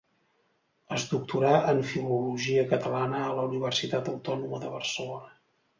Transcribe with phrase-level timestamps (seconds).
[0.95, 5.35] Es doctorà en Filologia Catalana a la Universitat Autònoma de Barcelona.